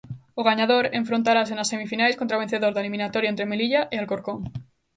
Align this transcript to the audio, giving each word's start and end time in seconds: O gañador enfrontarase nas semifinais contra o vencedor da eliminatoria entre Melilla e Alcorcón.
O 0.39 0.41
gañador 0.49 0.85
enfrontarase 0.99 1.53
nas 1.55 1.69
semifinais 1.73 2.17
contra 2.19 2.37
o 2.37 2.41
vencedor 2.43 2.71
da 2.73 2.81
eliminatoria 2.83 3.31
entre 3.31 3.49
Melilla 3.51 3.81
e 3.93 3.95
Alcorcón. 3.97 4.39